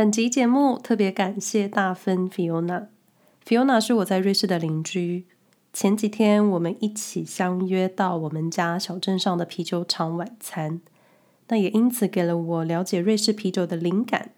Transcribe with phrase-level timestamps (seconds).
[0.00, 2.86] 本集节目特别感谢大芬 Fiona。
[3.46, 5.26] Fiona 是我在瑞士的邻居。
[5.74, 10.80] 前几天我们一起相约到我们家小镇上的啤酒厂晚餐，
[11.48, 14.30] 那也因此给了我了解瑞士啤酒的灵感。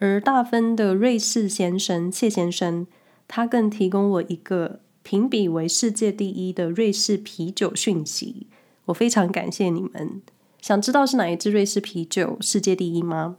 [0.00, 2.88] 而大芬的瑞士先生谢先生，
[3.28, 8.48] 他更提供我一个评比为世界第一的瑞士啤酒讯息。
[8.86, 10.20] 我非常感谢你们。
[10.60, 13.36] 想知道是哪一支瑞士啤酒世界第一吗？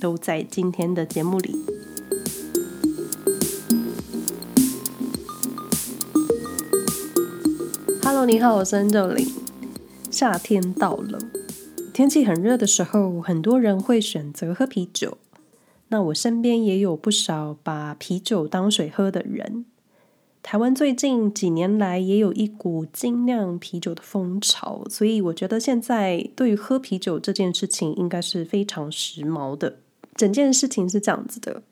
[0.00, 1.56] 都在今天的节目里。
[8.02, 9.32] Hello，你好，我是 Angeline。
[10.10, 11.18] 夏天到了，
[11.92, 15.18] 天气很热的时候，很多人会选择喝啤酒。
[15.88, 19.66] 那我身边也有不少把啤酒当水喝的人。
[20.46, 29.80] 台湾最近几年来也有一股精酿啤酒的风潮，所以我觉得现在对于喝啤酒这件事情应该是非常时髦的。
[30.14, 31.64] 整件事情是这样子的：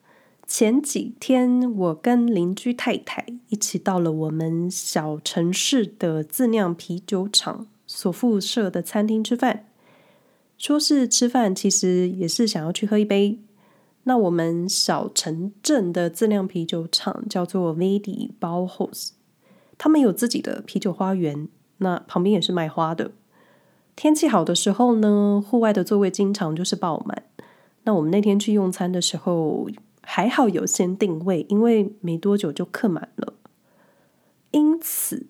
[0.48, 9.68] 前几天我跟邻居太太一起到了我们小城市的自酿啤酒厂所附设的餐厅吃饭。
[10.58, 13.38] 说是吃饭，其实也是想要去喝一杯。
[14.04, 19.10] 那我们小城镇的自酿啤酒厂叫做 Vidi Bauhaus，
[19.76, 23.12] 他们有自己的啤酒花园，那旁边也是卖花的。
[23.96, 27.24] 天气好的时候呢，户外的座位经常就是爆满。
[27.84, 29.68] 那我们那天去用餐的时候，
[30.02, 33.34] 还好有先定位，因为没多久就客满了。
[34.50, 35.26] 因此，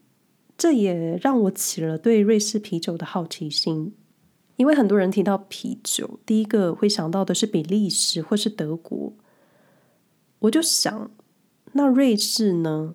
[0.56, 3.94] 这也让我起了对瑞士啤酒的好奇心。
[4.56, 9.12] 因为很多人提到啤酒，第一个会想到的是比利时或是德国，
[10.38, 11.10] 我就想，
[11.72, 12.94] 那瑞士呢？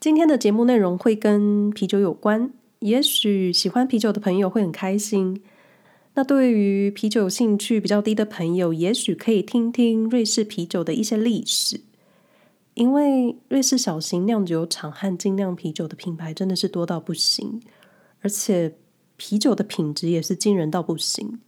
[0.00, 5.40] 今天的节目内容会跟啤酒有关，也许喜欢啤酒的朋友会很开心。
[6.14, 11.82] 那对于啤酒兴趣比较低的朋友，也许可以听听瑞士啤酒的一些历史，
[12.74, 17.62] 因为瑞士小型酿酒厂和精酿啤酒的品牌真的是多到不行，
[18.22, 18.74] 而且。
[19.18, 21.40] 啤酒的品质也是惊人到不行，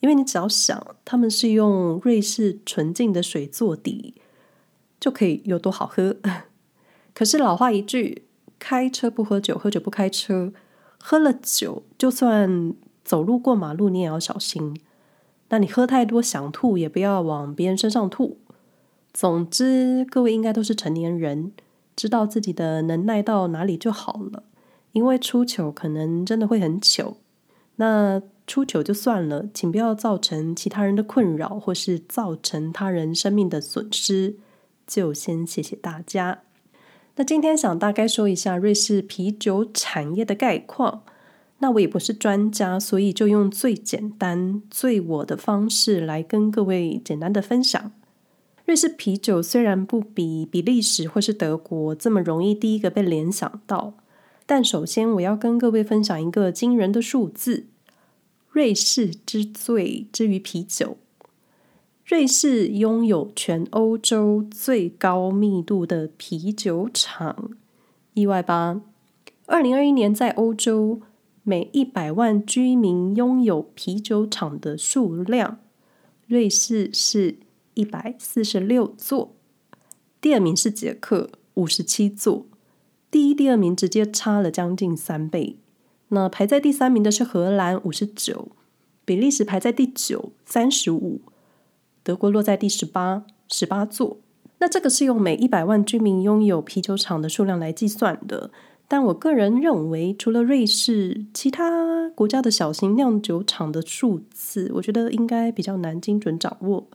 [0.00, 4.14] 因为你只要想，他们是用瑞士纯净的水做底，
[4.98, 6.16] 就可以有多好喝。
[7.14, 8.24] 可是老话一句，
[8.58, 10.52] 开车不喝酒，喝酒不开车。
[11.00, 12.74] 喝了酒，就算
[13.04, 14.76] 走路过马路，你也要小心。
[15.50, 18.38] 那你喝太多想吐，也不要往别人身上吐。
[19.12, 21.52] 总之，各位应该都是成年人，
[21.94, 24.42] 知道自己的能耐到哪里就好了。
[24.98, 27.18] 因为出糗可能真的会很糗，
[27.76, 34.34] 那出糗就算了，请不要造成其他人的困扰，或是造成他人生命的损失，
[34.88, 36.40] 就先谢谢大家。
[37.14, 41.04] 那今天想大概说一下瑞士啤酒产业的概况。
[41.60, 47.92] 那我也不是专家，所以就用最简单、最我的方式来跟各位简单的分享。
[48.66, 53.94] 瑞士啤酒虽然不比比利时或是德国这么容易第一个被联想到。
[54.50, 57.66] 但首先，我要跟各位分享一个惊人的数字：
[58.50, 60.96] 瑞士之最之于啤酒。
[62.06, 67.50] 瑞士拥有全欧洲最高密度的啤酒厂，
[68.14, 68.80] 意外吧？
[69.44, 71.02] 二零二一年，在欧洲
[71.42, 75.58] 每一百万居民拥有啤酒厂的数量，
[76.26, 77.36] 瑞士是
[77.74, 79.34] 一百四十六座，
[80.22, 82.46] 第二名是捷克，五十七座。
[83.10, 85.56] 第一、第二名直接差了将近三倍。
[86.08, 88.48] 那排在第三名的是荷兰，五十九；
[89.04, 91.20] 比利时排在第九，三十五；
[92.02, 94.18] 德国落在第十八，十八座。
[94.58, 98.50] 那这个是用每一百万居民拥有啤酒厂的数量来计算的。
[98.88, 106.86] 但我个人认为，除了瑞士，其他国家的小型酿酒厂的数字，我觉得应该比较难精准掌握。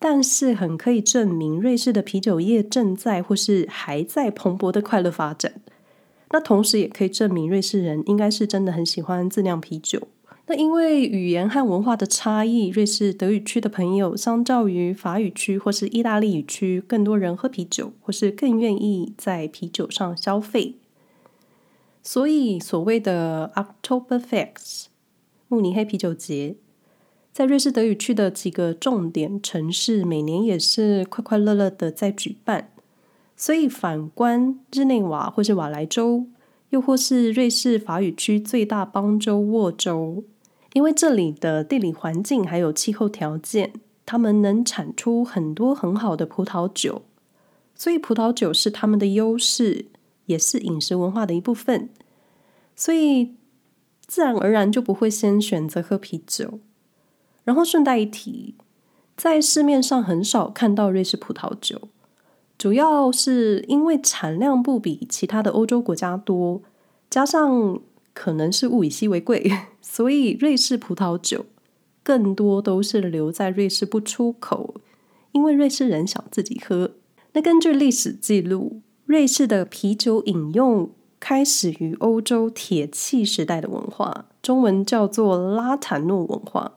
[0.00, 5.60] 但是很可以证明，瑞士的啤酒业正在或是还在蓬勃的快乐发展。
[6.30, 10.08] 那同时也可以证明，瑞士人应该是真的很喜欢自酿啤酒。
[10.46, 20.76] 那因为语言和文化的差异，瑞士德语区的朋友相较于法语区或是意大利语区，更多人喝啤酒，或是更愿意在啤酒上消费。
[22.02, 24.86] 所以所谓的 Oktoberfest
[25.48, 26.56] 慕尼黑啤酒节。
[27.38, 32.72] 在瑞士德语区的几个重点城市，每年也是快快乐乐的在举办。
[33.36, 36.26] 所以反观日内瓦或是瓦莱州，
[36.70, 40.24] 又或是瑞士法语区最大邦州沃州，
[40.72, 43.72] 因为这里的地理环境还有气候条件，
[44.04, 47.02] 他们能产出很多很好的葡萄酒，
[47.72, 49.86] 所以葡萄酒是他们的优势，
[50.26, 51.88] 也是饮食文化的一部分。
[52.74, 53.36] 所以
[54.08, 56.58] 自然而然就不会先选择喝啤酒。
[57.48, 58.54] 然后顺带一提，
[59.16, 61.88] 在市面上很少看到瑞士葡萄酒，
[62.58, 66.60] 主要是因为产量不比其他的欧洲国家多，
[67.08, 67.80] 加上
[68.12, 69.50] 可能是物以稀为贵，
[69.80, 71.46] 所以瑞士葡萄酒
[72.02, 74.74] 更多都是留在瑞士不出口，
[75.32, 76.90] 因为瑞士人想自己喝。
[77.32, 86.74] 那根据历史记录，瑞士的啤酒饮用开始于欧洲铁器时代的文化，中文叫做拉坦诺文化。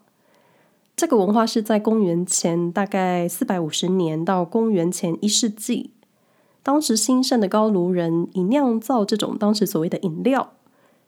[1.01, 5.89] 这个文化是在公元前大概四百五十年到公元前一世纪，
[6.61, 10.53] 当时兴盛的高卢人以酿造这种当时所谓的饮料，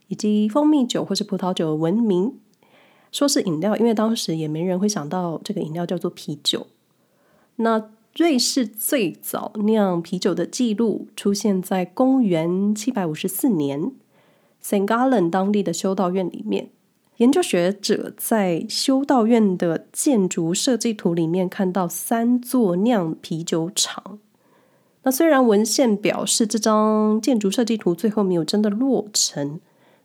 [0.08, 2.34] 以及蜂蜜酒或是葡萄酒闻名。
[3.12, 6.66] 说是饮料，因为当时也没人会想到这个饮料叫做啤酒。
[7.58, 13.92] 那瑞士最早酿啤酒的记录出现在公元七百五十四年
[14.64, 14.88] ，St.
[14.88, 16.72] Gallen 当地的修道院里面。
[17.18, 24.20] 研究学者在修道院的建筑设计图里面看到三座酿啤酒厂。
[25.04, 29.60] 那虽然文献表示这张建筑设计图最后没有真的落成，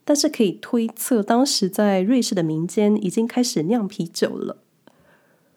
[0.05, 4.59] 但是可以推测，当时在瑞士的民间已经开始酿啤酒了。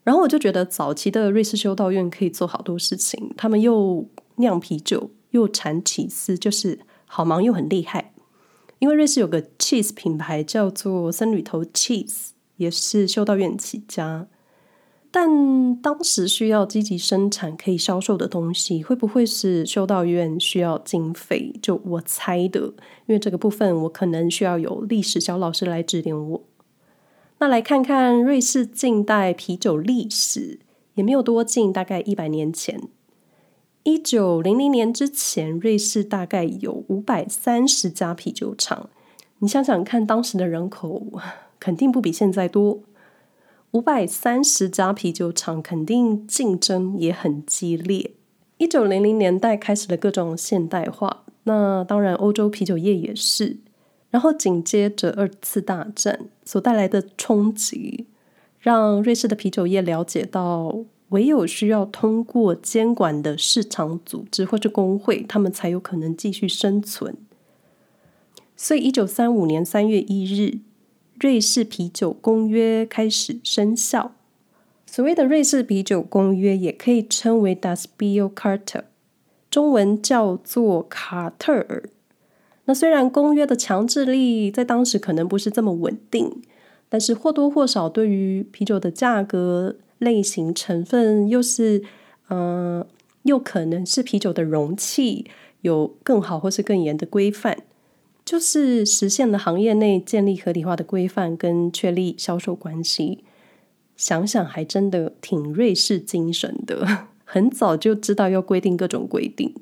[0.04, 3.32] 然后我就觉得，早期的瑞士修道院可以做好多事情。
[3.36, 4.08] 他们又
[4.38, 8.14] 酿啤酒，又产起司，就是好忙又很厉害。
[8.82, 14.28] 因为瑞士有个 cheese 品牌叫做僧侣头 cheese，也是修道院起家。
[15.12, 21.54] 但当时需要积极生产可以销售的东西，会不会是修道院需要经费？
[21.62, 22.62] 就我猜的，
[23.06, 26.44] 因为这个部分我可能需要有历史小老师来指点我。
[27.38, 30.60] 那来看看瑞士近代啤酒历史，
[30.96, 32.82] 也没有多近，大概一百年前，
[33.84, 38.92] 一九零零年之前，瑞士大概有五百三十家啤酒厂。
[39.40, 41.08] 你想想看，当时的人口
[41.60, 42.82] 肯定不比现在多，
[43.72, 48.12] 五百三十家啤酒厂，肯定竞争也很激烈。
[48.58, 53.58] 一九零零年代开始了各种现代化，那当然欧洲啤酒业也是。
[54.12, 58.06] 然后紧接着二次大战所带来的冲击，
[58.60, 67.16] 让瑞士的啤酒业了解到，唯有需要通过监管的市场组织或者工会，他们才有可能继续生存。
[68.58, 70.60] 所以，一九三五年三月一日，
[71.20, 74.14] 瑞士啤酒公约开始生效。
[74.86, 78.84] 所谓的瑞士啤酒公约，也可以称为 Das Biocarta，
[79.50, 81.90] 中文叫做卡特尔。
[82.66, 86.42] 那虽然公约的强制力在当时可能不是这么稳定，
[86.88, 91.84] 但是或多或少对于啤酒的价格、类型、成分，又是
[92.30, 92.86] 嗯、
[93.24, 95.26] 又可能是啤酒的容器，
[95.62, 97.58] 有更好或是更严的规范，
[98.26, 103.24] 就是实现了行业内建立合理化的规范跟确立销售关系。
[103.96, 109.54] 想想还真的挺瑞士精神的， 很早就知道要规定各种规定。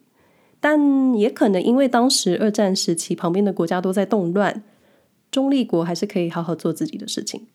[0.61, 4.63] 但也可能因为当时二战时期旁边的国家都在动乱，
[5.29, 7.47] 中立国还是可以好好做自己的事情。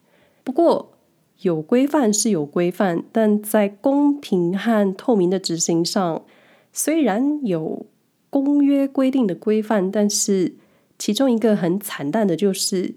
[0.43, 0.94] 不过
[1.41, 6.23] 有规范是有规范，但在公平和透明的执行上，
[6.71, 7.85] 虽然有
[8.29, 10.55] 公约规定的规范，但是
[10.97, 12.95] 其中一个很惨淡的就是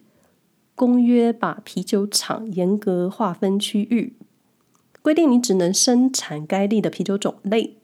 [0.75, 4.15] 公约把啤酒厂严格划分区域，
[5.03, 7.77] 规定你只能生产该地的啤酒种类。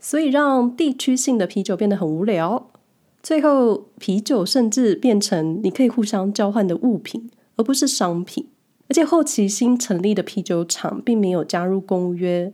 [0.00, 2.70] 所以让地区性的啤酒变得很无聊，
[3.20, 8.47] 最后啤酒甚至变成你可以互相交换的物品，而不是商品。
[8.88, 12.52] 而且后期新成立的啤酒厂并没有加入公约。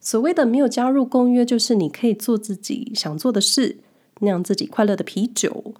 [0.00, 3.78] 所谓的没有加入公约，就是你可以做自己想做的事，
[4.20, 5.74] 酿自己快乐的啤酒。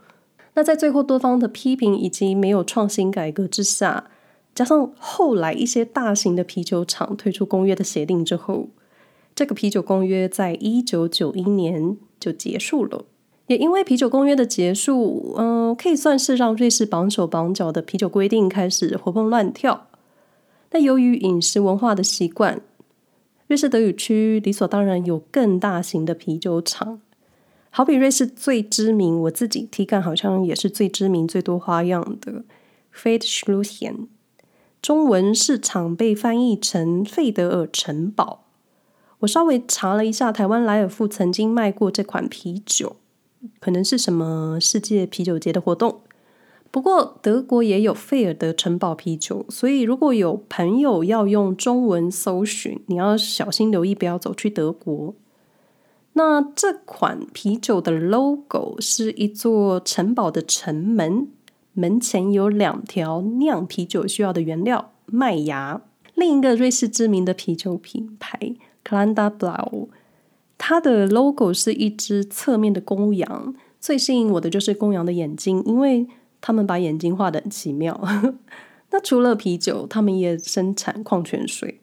[0.54, 4.10] 那在最后多方的批评以及没有创新改革之下，
[4.54, 8.68] 加上后来一些大型的啤酒厂退出公约的协定之后。
[9.34, 13.06] 这个啤酒公约在一九九一年就结束了，
[13.48, 19.88] 也因为啤酒公约的结束，嗯、可以算是让瑞士绑手绑脚的啤酒规定开始活蹦乱跳。
[20.68, 22.62] 但由于饮食文化的习惯，
[23.48, 27.00] 瑞士德语区理所当然有更大型的啤酒厂，
[27.68, 32.44] 好比瑞士最知名，我自己体感好像也是最知名、最多花样的
[32.94, 34.06] Feldschlösschen，
[34.80, 38.44] 中文市场被翻译成费德尔城堡。
[39.20, 42.96] 我稍微查了一下，台湾莱尔富曾经卖过这款啤酒，
[43.60, 46.00] 可能是什么世界啤酒节的活动。
[46.70, 55.14] 不过德国也有费尔德城堡啤酒，所以如果有朋友要用中文搜寻，你要小心留意，不要走去德国。
[56.14, 61.28] 那这款啤酒的 logo 是一座城堡的城门，
[61.74, 65.82] 门前有两条酿啤酒需要的原料麦芽。
[66.14, 69.88] 另一个瑞士知名的啤酒品牌 Clander Blau，
[70.64, 73.52] 它的 logo 是一只侧面的公羊。
[73.80, 76.06] 最吸引我的就是公羊的眼睛，因为
[76.40, 78.00] 他们把眼睛画得很奇妙。
[78.92, 81.80] 那除了啤酒，他们也生产矿泉水。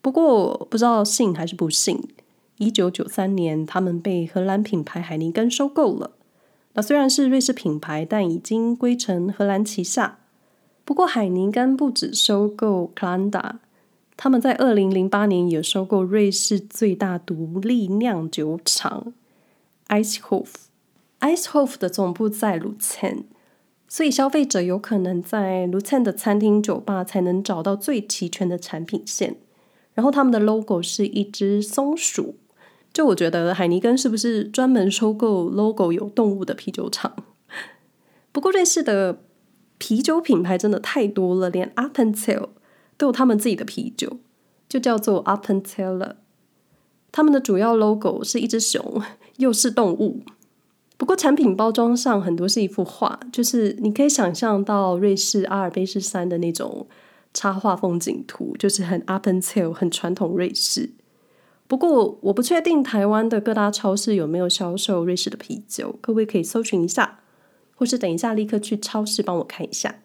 [0.00, 2.02] 不过不知道信还是不信，
[2.56, 6.12] 一九九三年他们被荷兰品牌海尼根收购了。
[6.72, 10.20] 那虽然是瑞士品牌，但已经归成荷兰旗下。
[10.86, 13.56] 不过海尼根不止收购 Clander，
[14.16, 19.12] 他们在二零零八年也收购瑞士最大独立酿酒厂
[19.88, 20.48] Eishof。
[21.20, 23.24] Eishof 的总部在卢森。
[23.88, 29.36] 所以消费者有可能在卢森的餐厅、酒吧才能找到最齐全的产品线。
[29.94, 32.36] 然后他们的 logo 是一只松鼠。
[32.92, 37.14] 就我觉得海尼根是不是专门收购 logo 有动物的啤酒厂？
[38.32, 39.22] 不过瑞士的
[39.78, 42.48] 啤酒品牌真的太多了，连 Appenzell
[42.96, 44.18] 都有他们自己的啤酒，
[44.68, 46.16] 就叫做 Appenzeller。
[47.12, 49.02] 他们的主要 logo 是一只熊，
[49.38, 50.22] 又是动物。
[50.98, 56.86] 不过，产品包装上很多是一幅画，就是你可以想象到瑞士阿尔卑斯山的那种
[57.34, 60.92] 插画风景图，就是很 Appenzell 很传统瑞士。
[61.66, 67.20] 不过，我不确定台湾的各大超市有没有销售瑞士的啤酒，各位可以搜寻一下，
[67.74, 69.96] 或是等一下立刻去超市帮我看一下。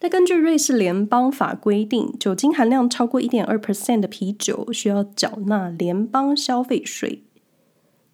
[0.00, 7.22] 那根据瑞士联邦法规定，酒精含量超过一点二 percent 的啤酒需要缴纳联邦消费税。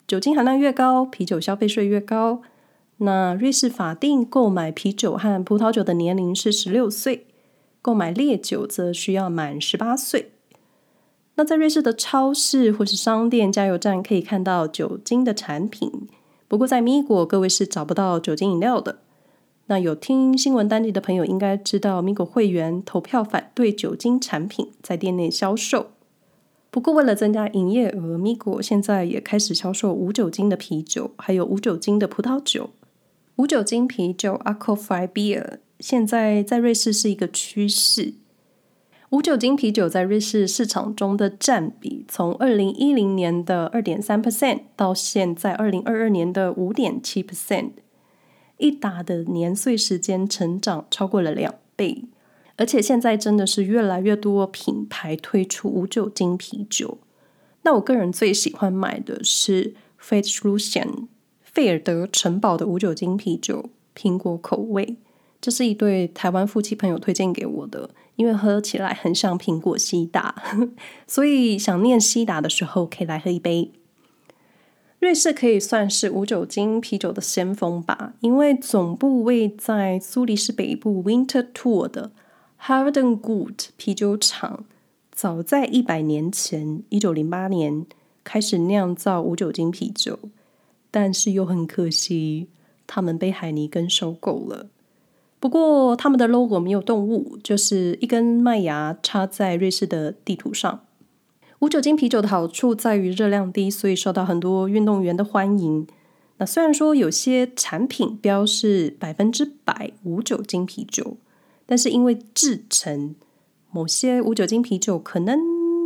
[0.06, 2.42] 酒精含量越高，啤酒消费税越高。
[2.98, 7.26] 那瑞士法定购买啤酒和葡萄酒的年龄是十六岁，
[7.80, 10.30] 购买烈酒则需要满十八岁。
[11.34, 16.06] 那在瑞士的超市或是商店、加油站可以看到酒精的产品，
[16.46, 18.98] 不过在米国各位是找不到酒精饮料的。
[19.66, 25.92] 那有听新闻单集的朋友应该知道，米果会员投票反对酒精产品在店内销售。
[26.70, 32.70] 不过，为了增加营业额，米果现在也开始销售无酒精的啤酒，还有无酒精的葡萄酒。
[33.36, 38.14] 无酒精啤酒 （Alcohol-free Beer） 现在在瑞士是一个趋势。
[39.10, 47.72] 无酒精啤酒在瑞士市场中的占比，从二零一零年的二点三 percent 到现在二零二二年的五点七 percent，
[48.62, 52.04] 一打的年岁时间成长超过了两倍。
[52.56, 56.98] 而且现在真的是越来越多品牌推出无酒精啤酒。
[57.62, 61.06] 那我个人最喜欢买的是 Feldschlösschen
[61.42, 64.96] 费尔德城堡的无酒精啤酒，苹果口味。
[65.40, 70.40] 这是一对台湾夫妻朋友推荐给我的，因为喝起来很像苹果西打，
[71.08, 73.72] 所以想念西打的时候可以来喝一杯。
[75.02, 82.12] 瑞士可以算是无酒精啤酒的先锋吧，因为总部位在苏黎世北部 Winterthur 的。
[82.64, 84.64] Harden-Gut 啤酒厂
[85.10, 87.84] 早在一百年前，一九零八年
[88.22, 90.16] 开始酿造无酒精啤酒，
[90.92, 92.46] 但是又很可惜，
[92.86, 94.68] 他们被海尼根收购了。
[95.40, 100.84] 不过，他们的 logo 没有动物，就是一根麦芽插在瑞士的地图上。
[101.62, 105.86] 无酒精啤酒的好处在于热量低，所以受到很多运动员的欢迎。
[106.38, 111.18] 那虽然说有些产品标示百分之百无酒精啤酒。
[111.64, 113.14] 但是因为制成，
[113.70, 115.38] 某些无酒精啤酒可能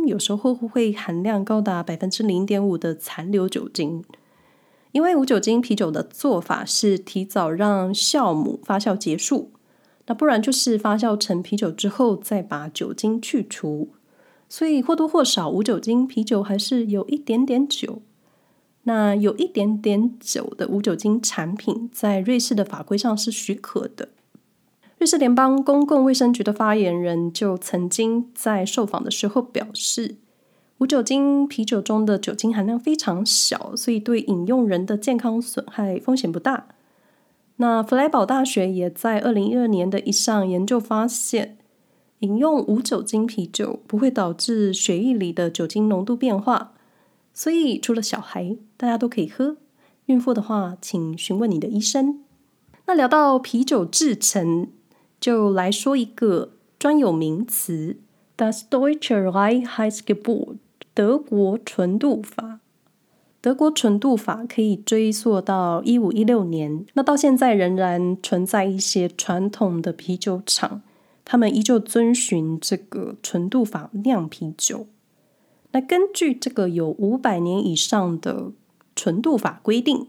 [0.07, 4.03] 有时候会含量高达百分之零点五的残留酒精。
[4.91, 9.51] 因为无酒精啤酒的做法是提早让酵母发酵结束，
[10.07, 13.89] 那不然就是发酵成啤酒之后再把酒精去除，
[14.49, 18.01] 所以或多或少无酒精啤酒还是有一点点酒。
[18.83, 24.09] 那有一点点酒的无酒精产品在瑞士的法规上是许可的。
[24.97, 30.15] 瑞士联邦公共卫生局的发言人就曾经在受访的时候表示，
[30.77, 36.69] 无酒精啤酒中的酒精含量非常小，所以对饮用人的健康损害风险不大。
[37.57, 41.57] 那弗莱堡大学也在二零一二年的一项研究发现，
[42.19, 46.73] 饮用无酒精啤酒不会导致血液里的酒精浓度变化，
[47.33, 49.57] 所以除了小孩，大家都可以喝。
[50.07, 52.23] 孕妇的话，请询问你的医生。
[52.85, 54.69] 那聊到啤酒制程。
[55.19, 57.97] 就来说一个专有名词
[58.37, 60.57] ，Das Deutsche Reinheitsgebot，
[60.93, 62.59] 德国纯度法。
[63.41, 70.83] 德国纯度法可以追溯到一五一六年，那到现在仍然存在一些传统的啤酒厂，
[71.29, 74.87] 他们依旧遵循这个纯度法酿啤酒。
[75.71, 78.53] 那根据这个有五百年以上的
[78.95, 80.07] 纯度法规定，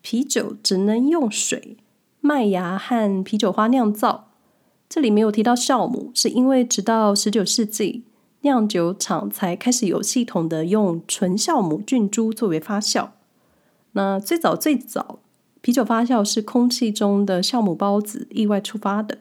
[0.00, 1.76] 啤酒只能用水。
[2.20, 4.30] 麦芽和啤酒花酿造，
[4.88, 8.02] 这里没有提到酵母，是因为直到十九世纪，
[8.40, 13.10] 酿酒厂才开始有系统的用纯酵母菌株作为发酵。
[13.92, 15.20] 那最早最早，
[15.60, 19.18] 啤酒发酵是空气中的酵母孢子意外触发的。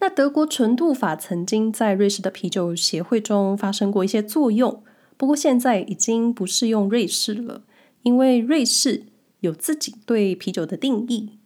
[0.00, 4.82] 那德国纯度法曾经在瑞士的啤酒协会中发生过一些作用，
[5.18, 7.62] 不过现在已经不适用瑞士了，
[8.02, 9.04] 因为瑞士
[9.40, 11.38] 有自己对啤酒的定义。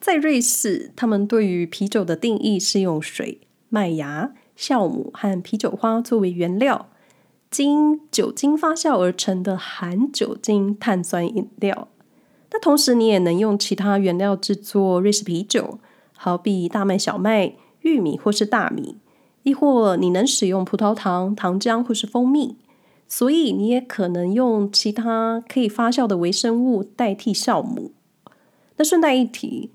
[0.00, 6.88] 在瑞士，他们对于啤酒的定义是用水、麦芽、酵母和啤酒花作为原料，
[7.50, 11.88] 经酒精发酵而成的含酒精碳酸饮料。
[12.50, 15.78] 那同时，你也能用其他原料制作瑞士啤酒，
[16.16, 17.54] 好比大麦、小麦、
[17.88, 18.96] 玉米或是大米，
[19.42, 22.56] 亦或你能使用葡萄糖、糖浆或是蜂蜜。
[23.08, 27.92] 所以，你也可能用其他可以发酵的微生物代替酵母。
[28.76, 29.70] 那顺带一提。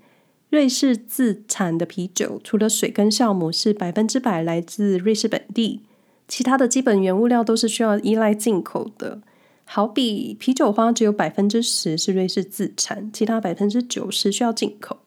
[0.50, 5.80] 瑞士自产的啤酒，除了水跟酵母是百分之百来自瑞士本地，
[6.28, 9.20] 其他的基本原物料都是需要依赖进口的。
[9.64, 14.98] 好比啤酒花只有百分之十是瑞士自产，其他百分之九十需要进口。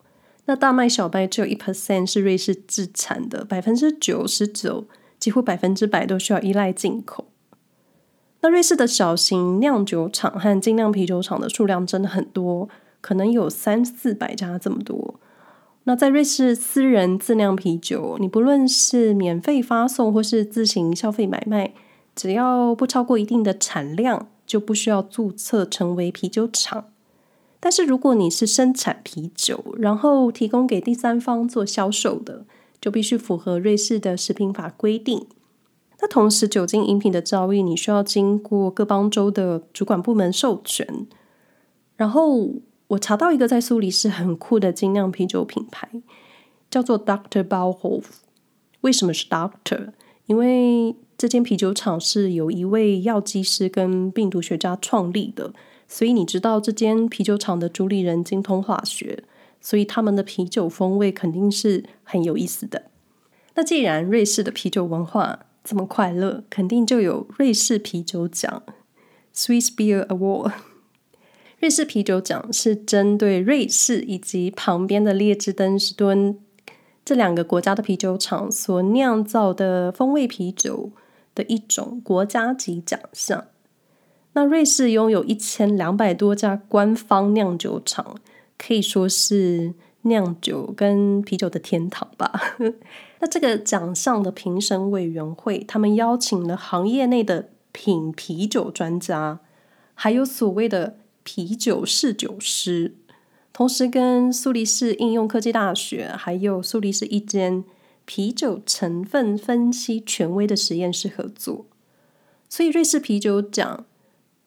[0.48, 4.88] 那大麦、小麦只有一 percent 是瑞士自产的，百分之九十九
[5.20, 7.26] 几乎百分之百都需要依赖进口。
[8.42, 12.70] 那瑞士的小型酿酒厂和精酿啤酒厂的数量真的很多，
[13.02, 15.20] 可能有三四百家这么多。
[15.84, 21.74] 那在瑞士私人自酿啤酒，你不论是免费发送或是自行消费买卖，
[22.16, 26.86] 只要不超过一定的产量，就不需要注册成为啤酒厂。
[27.60, 32.46] 但是如果你是生产啤酒，然后提供给第三方做销售的，
[32.80, 35.26] 就必须符合瑞士的食品法规定。
[36.00, 41.08] 那同时，酒精饮品的交易，你需要经过各邦州的主管部门授权，
[41.96, 42.56] 然后。
[42.92, 45.90] 我查到一个在苏黎世很酷的精酿啤酒品牌，
[46.72, 48.04] 叫做 Doctor Bauhof。
[48.80, 49.90] 为什么是 Doctor？
[50.28, 55.52] 因为这间啤酒厂是由一位药剂师跟病毒学家创立的，
[55.88, 59.24] 所以你知道这间啤酒厂的主理人精通化学，
[59.62, 62.84] 所以他们的啤酒风味肯定是很有意思的。
[63.56, 68.64] 那既然瑞士的啤酒文化这么快乐，肯定就有瑞士啤酒奖
[69.34, 70.54] （Swiss Beer Award）。
[71.60, 76.38] 瑞士啤酒奖是针对瑞士以及旁边的列支敦士登
[77.04, 80.92] 这两个国家的啤酒厂所酿造的风味啤酒
[81.34, 83.46] 的一种国家级奖项。
[84.38, 88.20] 那瑞士拥有一千两百多家官方酿酒厂，
[88.56, 89.74] 可以说是
[90.04, 92.56] 酿酒跟啤酒的天堂吧。
[93.20, 99.40] 那这个奖项的评审委员会，他们邀请了行业内的品啤酒专家，
[99.96, 100.98] 还有所谓的。
[101.30, 102.94] 啤酒试酒师，
[103.52, 107.66] 同时跟苏黎世应用科技大学，还有苏黎世一间
[108.06, 111.66] 啤酒成分分析权威的实验室合作，
[112.48, 113.84] 所以瑞士啤酒奖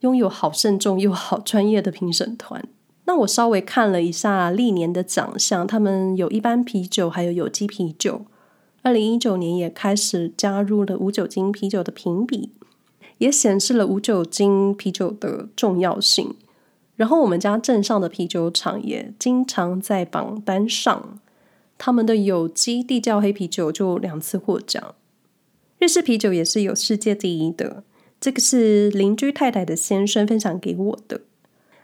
[0.01, 2.69] 拥有好慎重又好专业的评审团。
[3.07, 8.27] 那我稍微看了一下历年的奖项，他们有一般啤酒，还有有机啤酒。
[8.83, 12.51] 二零一九年也开始加入了无酒精啤酒的评比，
[13.19, 16.35] 也显示了无酒精啤酒的重要性。
[16.97, 21.19] 然后我们家镇上的啤酒厂也经常在榜单上，
[21.77, 24.95] 他们的有机地窖黑啤酒就两次获奖。
[25.79, 27.83] 瑞士啤酒也是有世界第一的，
[28.21, 31.23] 这个是邻居太太的先生分享给我的。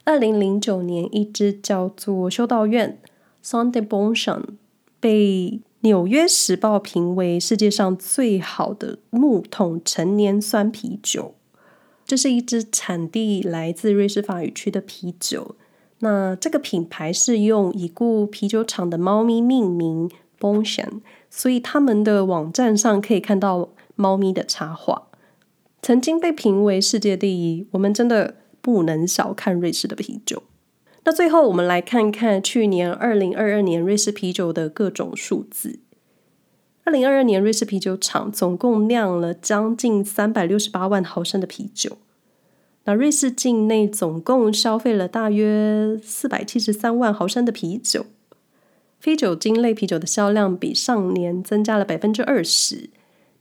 [0.05, 3.01] 二零零九年，一支叫做修道院
[3.43, 4.43] Sonntagmorgen
[5.01, 11.35] 被纽约时报评为世界上最好的木桶陈年酸啤酒。
[12.05, 15.57] 这是一支产地来自瑞士法语区的啤酒。
[16.01, 25.09] 那这个品牌是用已故啤酒厂的猫咪命名 Bäumchen，所以他们的网站上可以看到猫咪的插画。
[25.87, 30.43] 曾经被评为世界第一，我们真的不能小看瑞士的啤酒。
[31.05, 35.79] 那最后，我们来看看去年二零二二年瑞士啤酒的各种数字。
[36.83, 41.99] 二零二二年，瑞士啤酒厂总共酿了将近三百六十八万毫升的啤酒。
[42.87, 48.07] 那瑞士境内总共消费了大约四百七十三万毫升的啤酒。
[48.99, 52.91] 非酒精类啤酒的销量比上年增加了百分之二十。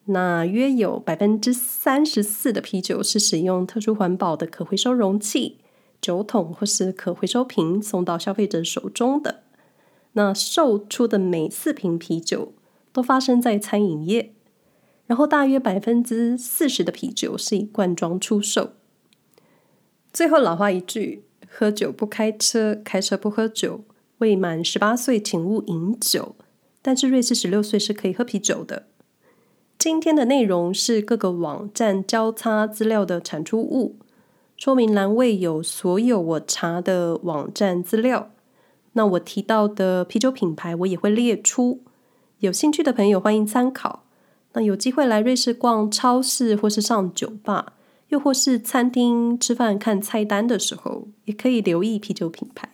[0.05, 5.57] 那约有百分之三十四的啤酒是使用特殊环保的可回收容器、
[5.99, 9.41] 酒桶或是可回收瓶送到消费者手中的。
[10.13, 12.53] 那售出的每四瓶啤酒，
[12.93, 14.33] 都发生在餐饮业，
[15.07, 18.73] 然后大约百分之四十的啤酒是以罐装出售。
[20.13, 23.83] 最后老话一句：喝酒不开车，开车不喝酒。
[24.19, 26.35] 未满十八岁请勿饮酒。
[26.81, 28.87] 但是瑞士十六岁是可以喝啤酒的。
[29.77, 33.95] 今天的内容是各个网站交叉资料的产出物，
[34.57, 38.31] 说明栏位有所有我查的网站资料。
[38.93, 41.81] 那我提到的啤酒品牌，我也会列出，
[42.39, 44.03] 有兴趣的朋友欢迎参考。
[44.53, 47.73] 那有机会来瑞士逛超市，或是上酒吧，
[48.07, 52.69] 又或是餐厅吃饭看菜单的时候，也可以留意啤酒品牌。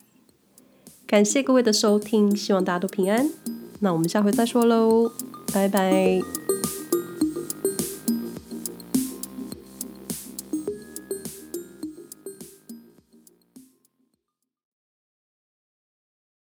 [1.08, 3.28] 感谢各位的收听，希望大家都平安。
[3.80, 5.12] 那我们下回再说喽，
[5.52, 6.61] 拜拜。